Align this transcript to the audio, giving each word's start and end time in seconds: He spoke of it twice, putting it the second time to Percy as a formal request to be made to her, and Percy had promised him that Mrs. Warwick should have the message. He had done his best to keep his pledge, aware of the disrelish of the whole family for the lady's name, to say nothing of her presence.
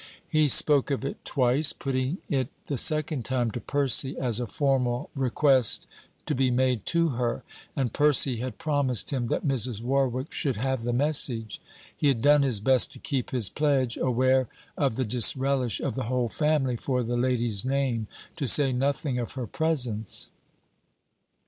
He 0.29 0.47
spoke 0.47 0.89
of 0.89 1.05
it 1.05 1.23
twice, 1.23 1.73
putting 1.73 2.17
it 2.27 2.47
the 2.65 2.77
second 2.79 3.23
time 3.23 3.51
to 3.51 3.61
Percy 3.61 4.17
as 4.17 4.39
a 4.39 4.47
formal 4.47 5.11
request 5.13 5.85
to 6.25 6.33
be 6.33 6.49
made 6.49 6.87
to 6.87 7.09
her, 7.09 7.43
and 7.75 7.93
Percy 7.93 8.37
had 8.37 8.57
promised 8.57 9.11
him 9.11 9.27
that 9.27 9.45
Mrs. 9.45 9.79
Warwick 9.83 10.31
should 10.33 10.55
have 10.57 10.85
the 10.85 10.91
message. 10.91 11.61
He 11.95 12.07
had 12.07 12.23
done 12.23 12.41
his 12.41 12.59
best 12.59 12.91
to 12.93 12.97
keep 12.99 13.29
his 13.29 13.51
pledge, 13.51 13.95
aware 13.95 14.47
of 14.75 14.95
the 14.95 15.05
disrelish 15.05 15.79
of 15.79 15.93
the 15.93 16.05
whole 16.05 16.29
family 16.29 16.77
for 16.77 17.03
the 17.03 17.15
lady's 17.15 17.63
name, 17.63 18.07
to 18.37 18.47
say 18.47 18.73
nothing 18.73 19.19
of 19.19 19.33
her 19.33 19.45
presence. 19.45 20.31